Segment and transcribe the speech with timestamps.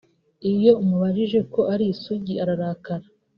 [0.51, 3.05] Iyo umubajije ko ari isugi ararakara